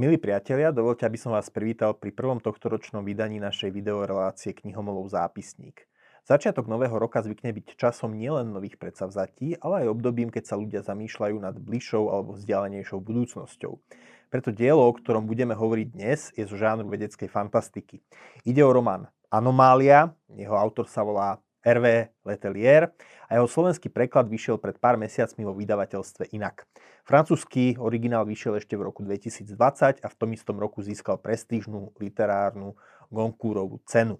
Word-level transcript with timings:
Milí 0.00 0.16
priatelia, 0.16 0.72
dovolte, 0.72 1.04
aby 1.04 1.20
som 1.20 1.36
vás 1.36 1.52
privítal 1.52 1.92
pri 1.92 2.08
prvom 2.08 2.40
tohtoročnom 2.40 3.04
vydaní 3.04 3.36
našej 3.36 3.68
videorelácie 3.68 4.56
Knihomolov 4.56 5.12
zápisník. 5.12 5.84
Začiatok 6.24 6.72
nového 6.72 6.96
roka 6.96 7.20
zvykne 7.20 7.52
byť 7.52 7.76
časom 7.76 8.16
nielen 8.16 8.48
nových 8.48 8.80
predsavzatí, 8.80 9.60
ale 9.60 9.84
aj 9.84 9.92
obdobím, 9.92 10.32
keď 10.32 10.44
sa 10.48 10.56
ľudia 10.56 10.80
zamýšľajú 10.80 11.36
nad 11.44 11.52
bližšou 11.52 12.16
alebo 12.16 12.32
vzdialenejšou 12.32 12.96
budúcnosťou. 12.96 13.76
Preto 14.32 14.48
dielo, 14.56 14.88
o 14.88 14.96
ktorom 14.96 15.28
budeme 15.28 15.52
hovoriť 15.52 15.88
dnes, 15.92 16.32
je 16.32 16.48
zo 16.48 16.56
žánru 16.56 16.88
vedeckej 16.88 17.28
fantastiky. 17.28 18.00
Ide 18.48 18.64
o 18.64 18.72
román 18.72 19.04
Anomália, 19.28 20.16
jeho 20.32 20.56
autor 20.56 20.88
sa 20.88 21.04
volá 21.04 21.36
Hervé 21.60 22.16
Letelier 22.24 22.96
a 23.28 23.36
jeho 23.36 23.44
slovenský 23.44 23.92
preklad 23.92 24.26
vyšiel 24.26 24.56
pred 24.56 24.80
pár 24.80 24.96
mesiacmi 24.96 25.44
vo 25.44 25.52
vydavateľstve 25.52 26.32
Inak. 26.32 26.64
Francúzsky 27.04 27.76
originál 27.76 28.24
vyšiel 28.24 28.56
ešte 28.56 28.80
v 28.80 28.88
roku 28.88 29.04
2020 29.04 30.00
a 30.00 30.08
v 30.08 30.16
tom 30.16 30.30
istom 30.32 30.56
roku 30.56 30.80
získal 30.80 31.20
prestížnú 31.20 31.92
literárnu 32.00 32.76
Goncourtovú 33.12 33.84
cenu. 33.84 34.16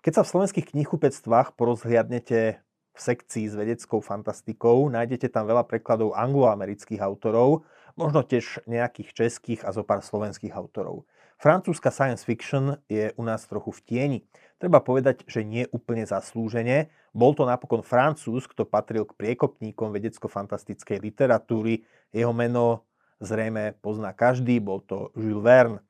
Keď 0.00 0.12
sa 0.16 0.22
v 0.24 0.30
slovenských 0.32 0.70
knihkupectvách 0.72 1.58
porozhliadnete 1.58 2.62
v 2.90 2.98
sekcii 2.98 3.46
s 3.50 3.54
vedeckou 3.54 4.00
fantastikou, 4.00 4.88
nájdete 4.88 5.28
tam 5.28 5.50
veľa 5.50 5.68
prekladov 5.68 6.16
angloamerických 6.16 7.02
autorov, 7.02 7.68
možno 7.98 8.24
tiež 8.24 8.64
nejakých 8.64 9.12
českých 9.12 9.60
a 9.66 9.74
zo 9.74 9.84
pár 9.84 10.00
slovenských 10.00 10.56
autorov. 10.56 11.04
Francúzska 11.40 11.88
science 11.88 12.24
fiction 12.24 12.76
je 12.84 13.16
u 13.16 13.22
nás 13.24 13.48
trochu 13.48 13.72
v 13.72 13.80
tieni. 13.88 14.20
Treba 14.60 14.84
povedať, 14.84 15.24
že 15.24 15.40
nie 15.40 15.64
úplne 15.72 16.04
zaslúžene. 16.04 16.92
Bol 17.16 17.32
to 17.32 17.48
napokon 17.48 17.80
Francúz, 17.80 18.44
kto 18.44 18.68
patril 18.68 19.08
k 19.08 19.16
priekopníkom 19.16 19.88
vedecko-fantastickej 19.88 21.00
literatúry. 21.00 21.88
Jeho 22.12 22.36
meno 22.36 22.84
zrejme 23.24 23.80
pozná 23.80 24.12
každý, 24.12 24.60
bol 24.60 24.84
to 24.84 25.16
Jules 25.16 25.40
Verne. 25.40 25.80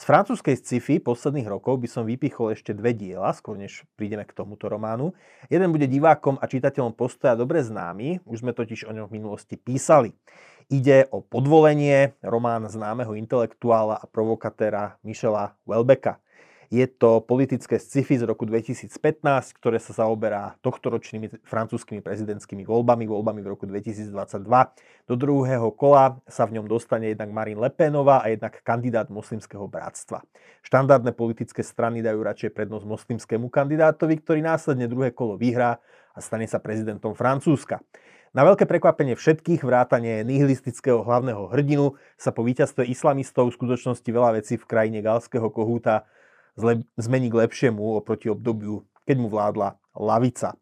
Z 0.00 0.08
francúzskej 0.08 0.56
sci-fi 0.56 0.96
posledných 0.96 1.44
rokov 1.44 1.76
by 1.76 1.84
som 1.84 2.08
vypichol 2.08 2.56
ešte 2.56 2.72
dve 2.72 2.96
diela, 2.96 3.36
skôr 3.36 3.60
než 3.60 3.84
prídeme 4.00 4.24
k 4.24 4.32
tomuto 4.32 4.64
románu. 4.64 5.12
Jeden 5.52 5.68
bude 5.76 5.84
divákom 5.84 6.40
a 6.40 6.48
čitateľom 6.48 6.96
postoja 6.96 7.36
dobre 7.36 7.60
známy, 7.60 8.24
už 8.24 8.40
sme 8.40 8.56
totiž 8.56 8.88
o 8.88 8.96
ňom 8.96 9.12
v 9.12 9.20
minulosti 9.20 9.60
písali. 9.60 10.16
Ide 10.72 11.04
o 11.12 11.20
podvolenie, 11.20 12.16
román 12.24 12.64
známeho 12.70 13.12
intelektuála 13.12 14.00
a 14.00 14.08
provokatéra 14.08 14.96
Michela 15.04 15.52
Welbecka. 15.68 16.22
Je 16.70 16.86
to 16.86 17.18
politické 17.26 17.82
sci-fi 17.82 18.14
z 18.14 18.22
roku 18.22 18.46
2015, 18.46 18.94
ktoré 19.58 19.82
sa 19.82 19.90
zaoberá 19.90 20.54
tohtoročnými 20.62 21.42
francúzskými 21.42 21.98
prezidentskými 21.98 22.62
voľbami, 22.62 23.10
voľbami 23.10 23.42
v 23.42 23.48
roku 23.50 23.66
2022. 23.66 24.14
Do 25.10 25.14
druhého 25.18 25.66
kola 25.74 26.22
sa 26.30 26.46
v 26.46 26.62
ňom 26.62 26.70
dostane 26.70 27.10
jednak 27.10 27.34
Marine 27.34 27.58
Le 27.58 27.74
Penová 27.74 28.22
a 28.22 28.30
jednak 28.30 28.62
kandidát 28.62 29.10
moslimského 29.10 29.66
bratstva. 29.66 30.22
Štandardné 30.62 31.10
politické 31.10 31.66
strany 31.66 32.06
dajú 32.06 32.22
radšej 32.22 32.54
prednosť 32.54 32.86
moslimskému 32.86 33.50
kandidátovi, 33.50 34.22
ktorý 34.22 34.38
následne 34.38 34.86
druhé 34.86 35.10
kolo 35.10 35.34
vyhrá 35.34 35.82
a 36.14 36.22
stane 36.22 36.46
sa 36.46 36.62
prezidentom 36.62 37.18
Francúzska. 37.18 37.82
Na 38.30 38.46
veľké 38.46 38.70
prekvapenie 38.70 39.18
všetkých 39.18 39.66
vrátane 39.66 40.22
nihilistického 40.22 41.02
hlavného 41.02 41.50
hrdinu 41.50 41.98
sa 42.14 42.30
po 42.30 42.46
víťazstve 42.46 42.86
islamistov 42.86 43.50
v 43.50 43.58
skutočnosti 43.58 44.06
veľa 44.06 44.38
vecí 44.38 44.54
v 44.54 44.70
krajine 44.70 45.02
galského 45.02 45.50
kohúta 45.50 46.06
zmení 47.00 47.32
k 47.32 47.38
lepšiemu 47.48 47.98
oproti 47.98 48.28
obdobiu, 48.28 48.84
keď 49.08 49.16
mu 49.16 49.32
vládla 49.32 49.80
lavica. 49.96 50.54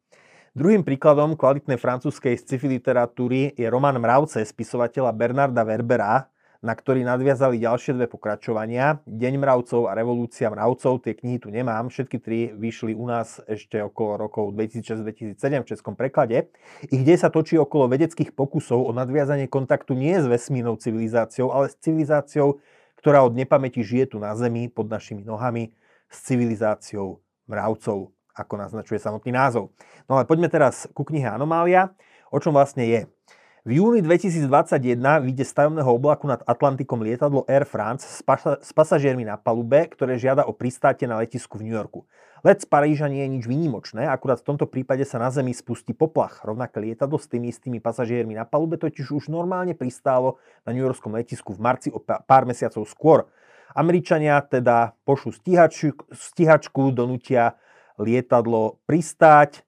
Druhým 0.56 0.82
príkladom 0.82 1.38
kvalitnej 1.38 1.78
francúzskej 1.78 2.34
sci-fi 2.34 2.66
literatúry 2.66 3.54
je 3.54 3.66
román 3.70 3.94
Mravce 4.00 4.42
spisovateľa 4.42 5.14
Bernarda 5.14 5.62
Verbera, 5.62 6.26
na 6.58 6.74
ktorý 6.74 7.06
nadviazali 7.06 7.62
ďalšie 7.62 7.94
dve 7.94 8.10
pokračovania. 8.10 8.98
Deň 9.06 9.38
mravcov 9.38 9.86
a 9.86 9.94
revolúcia 9.94 10.50
mravcov, 10.50 11.06
tie 11.06 11.14
knihy 11.14 11.38
tu 11.38 11.54
nemám, 11.54 11.86
všetky 11.86 12.18
tri 12.18 12.50
vyšli 12.50 12.98
u 12.98 13.06
nás 13.06 13.38
ešte 13.46 13.78
okolo 13.78 14.26
rokov 14.26 14.58
2006-2007 14.58 15.38
v 15.38 15.68
českom 15.70 15.94
preklade. 15.94 16.50
Ich 16.90 17.06
dej 17.06 17.22
sa 17.22 17.30
točí 17.30 17.54
okolo 17.54 17.86
vedeckých 17.86 18.34
pokusov 18.34 18.82
o 18.82 18.90
nadviazanie 18.90 19.46
kontaktu 19.46 19.94
nie 19.94 20.18
s 20.18 20.26
vesmírnou 20.26 20.74
civilizáciou, 20.74 21.54
ale 21.54 21.70
s 21.70 21.78
civilizáciou, 21.78 22.58
ktorá 22.98 23.22
od 23.22 23.38
nepamäti 23.38 23.86
žije 23.86 24.10
tu 24.10 24.16
na 24.18 24.34
Zemi 24.34 24.66
pod 24.66 24.90
našimi 24.90 25.22
nohami, 25.22 25.70
s 26.08 26.18
civilizáciou 26.28 27.20
mravcov, 27.48 28.12
ako 28.36 28.54
naznačuje 28.56 29.00
samotný 29.00 29.32
názov. 29.32 29.72
No 30.10 30.16
ale 30.20 30.24
poďme 30.24 30.48
teraz 30.48 30.88
ku 30.96 31.04
knihe 31.04 31.28
Anomália. 31.28 31.92
O 32.28 32.40
čom 32.40 32.52
vlastne 32.52 32.84
je? 32.84 33.00
V 33.68 33.84
júni 33.84 34.00
2021 34.00 34.96
vyjde 35.28 35.44
z 35.44 35.52
tajomného 35.52 35.92
oblaku 35.92 36.24
nad 36.24 36.40
Atlantikom 36.48 37.04
lietadlo 37.04 37.44
Air 37.44 37.68
France 37.68 38.06
s, 38.06 38.24
pasa- 38.24 38.56
s 38.64 38.72
pasažiermi 38.72 39.28
na 39.28 39.36
palube, 39.36 39.84
ktoré 39.92 40.16
žiada 40.16 40.48
o 40.48 40.56
pristáte 40.56 41.04
na 41.04 41.20
letisku 41.20 41.60
v 41.60 41.68
New 41.68 41.76
Yorku. 41.76 42.08
Let 42.46 42.62
z 42.62 42.70
Paríža 42.70 43.10
nie 43.12 43.26
je 43.26 43.34
nič 43.34 43.44
výnimočné, 43.50 44.06
akurát 44.08 44.40
v 44.40 44.54
tomto 44.54 44.70
prípade 44.70 45.02
sa 45.02 45.20
na 45.20 45.28
Zemi 45.28 45.52
spustí 45.52 45.92
poplach. 45.92 46.40
Rovnaké 46.48 46.80
lietadlo 46.80 47.20
s 47.20 47.28
tými 47.28 47.52
istými 47.52 47.76
pasažiermi 47.82 48.38
na 48.38 48.48
palube 48.48 48.80
totiž 48.80 49.10
už 49.10 49.24
normálne 49.28 49.76
pristálo 49.76 50.40
na 50.62 50.72
New 50.72 50.80
Yorkskom 50.86 51.12
letisku 51.12 51.52
v 51.52 51.60
marci 51.60 51.88
o 51.92 52.00
pár 52.00 52.46
mesiacov 52.46 52.86
skôr. 52.88 53.28
Američania 53.74 54.40
teda 54.44 54.96
pošlu 55.04 55.34
stíhačku, 55.34 56.08
stíhačku 56.12 56.92
donútia 56.94 57.56
lietadlo 57.98 58.80
pristáť 58.86 59.66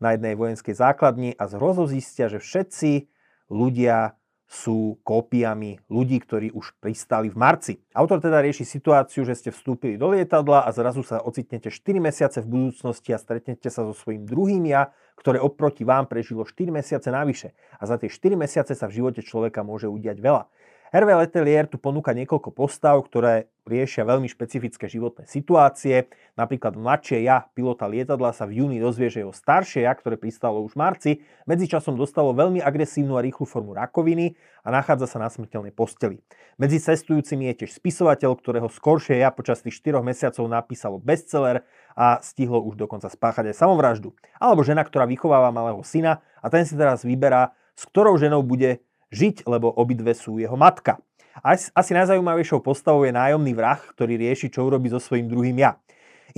na 0.00 0.16
jednej 0.16 0.36
vojenskej 0.36 0.74
základni 0.76 1.36
a 1.36 1.48
zhrozo 1.48 1.88
zistia, 1.88 2.28
že 2.32 2.40
všetci 2.40 3.08
ľudia 3.52 4.20
sú 4.50 4.98
kópiami 5.06 5.78
ľudí, 5.86 6.18
ktorí 6.26 6.50
už 6.50 6.74
pristali 6.82 7.30
v 7.30 7.38
marci. 7.38 7.72
Autor 7.94 8.18
teda 8.18 8.42
rieši 8.42 8.66
situáciu, 8.66 9.22
že 9.22 9.38
ste 9.38 9.54
vstúpili 9.54 9.94
do 9.94 10.10
lietadla 10.10 10.66
a 10.66 10.74
zrazu 10.74 11.06
sa 11.06 11.22
ocitnete 11.22 11.70
4 11.70 12.02
mesiace 12.02 12.42
v 12.42 12.50
budúcnosti 12.50 13.14
a 13.14 13.22
stretnete 13.22 13.70
sa 13.70 13.86
so 13.86 13.94
svojím 13.94 14.26
druhým 14.26 14.66
ja, 14.66 14.90
ktoré 15.14 15.38
oproti 15.38 15.86
vám 15.86 16.10
prežilo 16.10 16.42
4 16.42 16.66
mesiace 16.74 17.14
navyše. 17.14 17.54
A 17.78 17.86
za 17.86 17.94
tie 17.94 18.10
4 18.10 18.34
mesiace 18.34 18.74
sa 18.74 18.90
v 18.90 18.98
živote 18.98 19.22
človeka 19.22 19.62
môže 19.62 19.86
udiať 19.86 20.18
veľa. 20.18 20.50
Hervé 20.90 21.14
Letelier 21.14 21.70
tu 21.70 21.78
ponúka 21.78 22.10
niekoľko 22.10 22.50
postav, 22.50 22.98
ktoré 23.06 23.46
riešia 23.62 24.02
veľmi 24.02 24.26
špecifické 24.26 24.90
životné 24.90 25.22
situácie. 25.30 26.10
Napríklad 26.34 26.74
mladšie 26.74 27.22
ja, 27.22 27.46
pilota 27.54 27.86
lietadla, 27.86 28.34
sa 28.34 28.42
v 28.42 28.58
júni 28.58 28.82
dozvie, 28.82 29.06
že 29.06 29.22
jeho 29.22 29.30
staršie 29.30 29.86
ja, 29.86 29.94
ktoré 29.94 30.18
pristalo 30.18 30.58
už 30.66 30.74
v 30.74 30.80
marci, 30.82 31.12
medzičasom 31.46 31.94
dostalo 31.94 32.34
veľmi 32.34 32.58
agresívnu 32.58 33.14
a 33.14 33.22
rýchlu 33.22 33.46
formu 33.46 33.70
rakoviny 33.70 34.34
a 34.66 34.74
nachádza 34.74 35.06
sa 35.06 35.22
na 35.22 35.30
smrteľnej 35.30 35.70
posteli. 35.70 36.26
Medzi 36.58 36.82
cestujúcimi 36.82 37.54
je 37.54 37.62
tiež 37.62 37.78
spisovateľ, 37.78 38.34
ktorého 38.34 38.66
skoršie 38.66 39.22
ja 39.22 39.30
počas 39.30 39.62
tých 39.62 39.78
4 39.78 40.02
mesiacov 40.02 40.42
napísalo 40.50 40.98
bestseller 40.98 41.62
a 41.94 42.18
stihlo 42.18 42.66
už 42.66 42.74
dokonca 42.74 43.06
spáchať 43.06 43.54
aj 43.54 43.62
samovraždu. 43.62 44.10
Alebo 44.42 44.66
žena, 44.66 44.82
ktorá 44.82 45.06
vychováva 45.06 45.54
malého 45.54 45.86
syna 45.86 46.18
a 46.42 46.50
ten 46.50 46.66
si 46.66 46.74
teraz 46.74 47.06
vyberá, 47.06 47.54
s 47.78 47.86
ktorou 47.86 48.18
ženou 48.18 48.42
bude 48.42 48.82
žiť, 49.10 49.46
lebo 49.46 49.70
obidve 49.70 50.14
sú 50.14 50.38
jeho 50.38 50.54
matka. 50.58 50.98
Asi 51.46 51.92
najzaujímavejšou 51.94 52.58
postavou 52.58 53.06
je 53.06 53.14
nájomný 53.14 53.54
vrah, 53.54 53.78
ktorý 53.78 54.18
rieši, 54.18 54.50
čo 54.50 54.66
urobí 54.66 54.90
so 54.90 54.98
svojím 54.98 55.30
druhým 55.30 55.58
ja. 55.62 55.78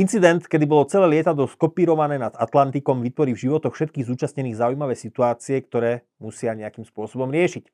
Incident, 0.00 0.48
kedy 0.48 0.64
bolo 0.64 0.88
celé 0.88 1.20
lietadlo 1.20 1.44
skopírované 1.44 2.16
nad 2.16 2.32
Atlantikom, 2.32 3.04
vytvorí 3.04 3.36
v 3.36 3.44
životoch 3.44 3.76
všetkých 3.76 4.08
zúčastnených 4.08 4.56
zaujímavé 4.56 4.96
situácie, 4.96 5.60
ktoré 5.64 6.08
musia 6.16 6.56
nejakým 6.56 6.88
spôsobom 6.88 7.28
riešiť. 7.28 7.68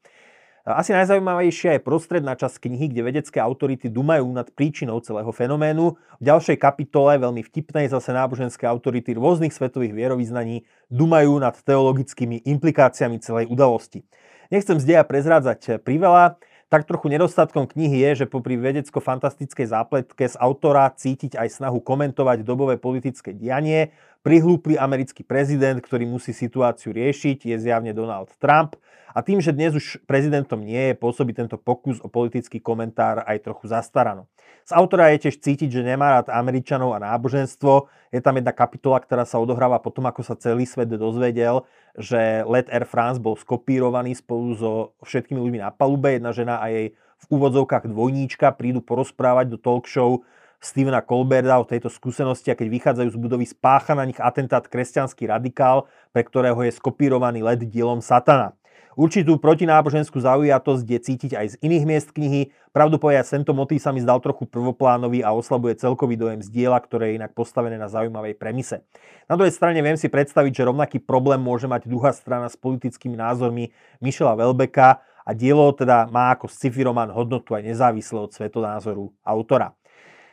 Asi 0.69 0.92
najzaujímavejšia 0.92 1.78
je 1.78 1.87
prostredná 1.87 2.37
časť 2.37 2.69
knihy, 2.69 2.92
kde 2.92 3.06
vedecké 3.06 3.41
autority 3.41 3.88
dumajú 3.88 4.28
nad 4.34 4.50
príčinou 4.53 5.00
celého 5.00 5.31
fenoménu. 5.32 5.97
V 6.20 6.25
ďalšej 6.26 6.60
kapitole, 6.60 7.16
veľmi 7.16 7.41
vtipnej, 7.41 7.88
zase 7.88 8.12
náboženské 8.12 8.69
autority 8.69 9.17
rôznych 9.17 9.55
svetových 9.55 9.96
vierovýznaní 9.96 10.69
dumajú 10.93 11.40
nad 11.40 11.56
teologickými 11.56 12.44
implikáciami 12.44 13.17
celej 13.23 13.49
udalosti. 13.49 14.05
Nechcem 14.49 14.81
z 14.81 14.85
deja 14.89 15.05
prezrádzať 15.05 15.85
priveľa, 15.85 16.41
tak 16.69 16.85
trochu 16.85 17.09
nedostatkom 17.12 17.69
knihy 17.69 18.00
je, 18.09 18.25
že 18.25 18.27
popri 18.29 18.56
vedecko-fantastickej 18.61 19.67
zápletke 19.73 20.25
z 20.25 20.37
autora 20.37 20.89
cítiť 20.93 21.37
aj 21.37 21.49
snahu 21.61 21.81
komentovať 21.81 22.45
dobové 22.45 22.77
politické 22.77 23.33
dianie. 23.33 23.93
Prihlúply 24.21 24.77
americký 24.77 25.25
prezident, 25.25 25.81
ktorý 25.81 26.05
musí 26.05 26.37
situáciu 26.37 26.93
riešiť, 26.93 27.45
je 27.45 27.56
zjavne 27.56 27.97
Donald 27.97 28.29
Trump. 28.37 28.77
A 29.19 29.26
tým, 29.26 29.43
že 29.43 29.50
dnes 29.50 29.75
už 29.75 30.06
prezidentom 30.06 30.62
nie 30.62 30.79
je, 30.79 30.94
pôsobí 30.94 31.35
tento 31.35 31.59
pokus 31.59 31.99
o 31.99 32.06
politický 32.06 32.62
komentár 32.62 33.26
aj 33.26 33.50
trochu 33.50 33.67
zastarano. 33.67 34.31
Z 34.62 34.79
autora 34.79 35.11
je 35.11 35.26
tiež 35.26 35.43
cítiť, 35.43 35.75
že 35.75 35.82
nemá 35.82 36.15
rád 36.15 36.31
Američanov 36.31 36.94
a 36.94 37.03
náboženstvo. 37.03 37.91
Je 38.15 38.23
tam 38.23 38.38
jedna 38.38 38.55
kapitola, 38.55 39.03
ktorá 39.03 39.26
sa 39.26 39.43
odohráva 39.43 39.82
potom, 39.82 40.06
ako 40.06 40.23
sa 40.23 40.38
celý 40.38 40.70
svet 40.70 40.94
dozvedel, 40.94 41.67
že 41.99 42.47
let 42.47 42.70
Air 42.70 42.87
France 42.87 43.19
bol 43.19 43.35
skopírovaný 43.35 44.15
spolu 44.15 44.55
so 44.55 44.94
všetkými 45.03 45.43
ľuďmi 45.43 45.67
na 45.67 45.75
palube. 45.75 46.14
Jedna 46.14 46.31
žena 46.31 46.62
a 46.62 46.71
jej 46.71 46.94
v 46.94 47.25
úvodzovkách 47.26 47.91
dvojníčka 47.91 48.55
prídu 48.55 48.87
porozprávať 48.87 49.50
do 49.50 49.59
talk 49.59 49.91
show 49.91 50.23
Stevena 50.62 51.03
Colberta 51.03 51.59
o 51.59 51.67
tejto 51.67 51.91
skúsenosti 51.91 52.55
a 52.55 52.59
keď 52.59 52.71
vychádzajú 52.71 53.09
z 53.11 53.19
budovy, 53.19 53.50
spácha 53.50 53.99
na 53.99 54.06
nich 54.06 54.23
atentát 54.23 54.62
kresťanský 54.62 55.26
radikál, 55.26 55.91
pre 56.14 56.23
ktorého 56.23 56.62
je 56.62 56.71
skopírovaný 56.71 57.43
let 57.43 57.67
dielom 57.67 57.99
satana. 57.99 58.55
Určitú 58.98 59.38
protináboženskú 59.38 60.19
zaujatosť 60.19 60.82
je 60.82 60.98
cítiť 60.98 61.32
aj 61.38 61.46
z 61.54 61.54
iných 61.62 61.84
miest 61.86 62.10
knihy. 62.10 62.50
Pravdu 62.75 62.98
povedať, 62.98 63.30
tento 63.30 63.54
motív 63.54 63.78
sa 63.78 63.94
mi 63.94 64.02
zdal 64.02 64.19
trochu 64.19 64.42
prvoplánový 64.50 65.22
a 65.22 65.30
oslabuje 65.30 65.78
celkový 65.78 66.19
dojem 66.19 66.42
z 66.42 66.50
diela, 66.50 66.82
ktoré 66.82 67.14
je 67.14 67.22
inak 67.22 67.30
postavené 67.30 67.78
na 67.78 67.86
zaujímavej 67.86 68.34
premise. 68.34 68.82
Na 69.30 69.38
druhej 69.38 69.54
strane 69.54 69.78
viem 69.86 69.94
si 69.94 70.10
predstaviť, 70.10 70.50
že 70.50 70.66
rovnaký 70.66 70.98
problém 70.98 71.38
môže 71.38 71.70
mať 71.70 71.86
druhá 71.86 72.10
strana 72.10 72.50
s 72.50 72.58
politickými 72.58 73.14
názormi 73.14 73.70
Michela 74.02 74.34
Welbecka 74.34 74.98
a 75.22 75.30
dielo 75.30 75.70
teda 75.76 76.10
má 76.10 76.34
ako 76.34 76.50
sci-fi 76.50 76.82
román 76.82 77.14
hodnotu 77.14 77.54
aj 77.54 77.70
nezávisle 77.70 78.19
od 78.19 78.34
svetonázoru 78.34 79.14
autora. 79.22 79.78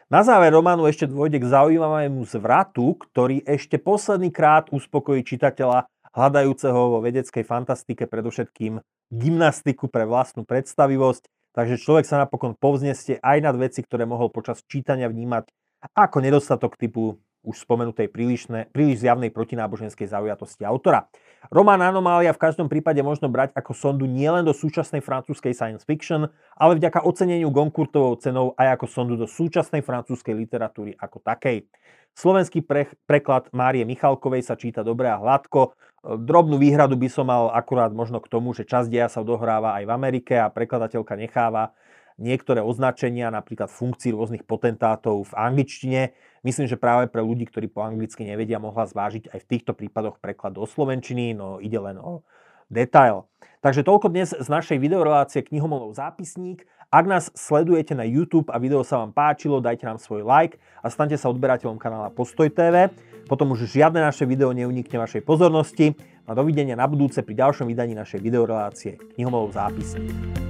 Na 0.05 0.21
záver 0.21 0.53
románu 0.53 0.85
ešte 0.85 1.09
dôjde 1.09 1.41
k 1.41 1.49
zaujímavému 1.49 2.21
zvratu, 2.29 2.93
ktorý 2.97 3.41
ešte 3.41 3.81
posledný 3.81 4.29
krát 4.29 4.69
uspokojí 4.69 5.25
čitateľa 5.25 5.89
hľadajúceho 6.15 6.95
vo 6.95 6.99
vedeckej 7.03 7.43
fantastike 7.43 8.07
predovšetkým 8.07 8.79
gymnastiku 9.11 9.91
pre 9.91 10.07
vlastnú 10.07 10.47
predstavivosť, 10.47 11.27
takže 11.51 11.75
človek 11.77 12.05
sa 12.07 12.23
napokon 12.23 12.55
povznesie 12.55 13.19
aj 13.19 13.37
nad 13.43 13.55
veci, 13.59 13.83
ktoré 13.83 14.07
mohol 14.07 14.31
počas 14.31 14.63
čítania 14.65 15.11
vnímať 15.11 15.51
ako 15.93 16.17
nedostatok 16.23 16.79
typu 16.79 17.19
už 17.45 17.61
spomenutej 17.61 18.09
prílišne, 18.09 18.73
príliš 18.73 19.05
zjavnej 19.05 19.29
protináboženskej 19.29 20.09
zaujatosti 20.09 20.65
autora. 20.65 21.07
Román 21.53 21.77
Anomália 21.85 22.33
v 22.33 22.41
každom 22.41 22.65
prípade 22.65 22.97
možno 23.05 23.29
brať 23.29 23.53
ako 23.53 23.77
sondu 23.77 24.09
nielen 24.09 24.41
do 24.41 24.51
súčasnej 24.51 25.05
francúzskej 25.05 25.53
science 25.53 25.85
fiction, 25.85 26.25
ale 26.57 26.81
vďaka 26.81 27.05
oceneniu 27.05 27.53
Goncourtovou 27.53 28.17
cenou 28.17 28.57
aj 28.57 28.81
ako 28.81 28.85
sondu 28.89 29.13
do 29.13 29.29
súčasnej 29.29 29.85
francúzskej 29.85 30.33
literatúry 30.33 30.97
ako 30.97 31.21
takej. 31.21 31.69
Slovenský 32.15 32.63
pre, 32.63 32.89
preklad 33.05 33.51
Márie 33.51 33.83
Michalkovej 33.83 34.41
sa 34.41 34.55
číta 34.55 34.81
dobre 34.81 35.11
a 35.11 35.19
hladko. 35.19 35.75
Drobnú 36.01 36.55
výhradu 36.55 36.95
by 36.95 37.09
som 37.11 37.27
mal 37.27 37.51
akurát 37.51 37.91
možno 37.91 38.23
k 38.23 38.31
tomu, 38.31 38.55
že 38.55 38.63
časť 38.63 38.87
deja 38.87 39.11
sa 39.11 39.19
odohráva 39.19 39.75
aj 39.77 39.83
v 39.83 39.91
Amerike 39.91 40.33
a 40.39 40.47
prekladateľka 40.47 41.19
necháva 41.19 41.75
niektoré 42.15 42.63
označenia, 42.63 43.33
napríklad 43.33 43.67
funkcií 43.67 44.15
rôznych 44.15 44.47
potentátov 44.47 45.31
v 45.31 45.33
angličtine. 45.35 46.01
Myslím, 46.45 46.69
že 46.69 46.79
práve 46.79 47.11
pre 47.11 47.19
ľudí, 47.19 47.47
ktorí 47.49 47.67
po 47.67 47.83
anglicky 47.83 48.23
nevedia, 48.23 48.61
mohla 48.61 48.87
zvážiť 48.87 49.33
aj 49.33 49.39
v 49.43 49.49
týchto 49.49 49.71
prípadoch 49.75 50.21
preklad 50.21 50.55
do 50.55 50.63
slovenčiny, 50.63 51.35
no 51.35 51.59
ide 51.59 51.79
len 51.81 51.99
o 51.99 52.23
detail. 52.71 53.27
Takže 53.65 53.81
toľko 53.81 54.13
dnes 54.13 54.29
z 54.31 54.47
našej 54.47 54.77
videorelácie 54.77 55.41
Knihomolov 55.41 55.97
zápisník. 55.97 56.69
Ak 56.93 57.09
nás 57.09 57.33
sledujete 57.33 57.97
na 57.97 58.05
YouTube 58.05 58.53
a 58.53 58.61
video 58.61 58.85
sa 58.85 59.01
vám 59.01 59.09
páčilo, 59.09 59.57
dajte 59.57 59.89
nám 59.89 59.97
svoj 59.97 60.21
like 60.21 60.61
a 60.85 60.87
stante 60.93 61.17
sa 61.17 61.33
odberateľom 61.33 61.81
kanála 61.81 62.13
Postoj 62.13 62.45
TV. 62.53 62.93
Potom 63.25 63.57
už 63.57 63.65
žiadne 63.65 64.05
naše 64.05 64.29
video 64.29 64.53
neunikne 64.53 65.01
vašej 65.01 65.25
pozornosti. 65.25 65.97
A 66.25 66.33
dovidenia 66.33 66.77
na 66.77 66.89
budúce 66.89 67.21
pri 67.21 67.37
ďalšom 67.37 67.69
vydaní 67.69 67.93
našej 67.97 68.21
videorelácie 68.21 68.97
Knihomolov 69.17 69.53
zápisník. 69.53 70.44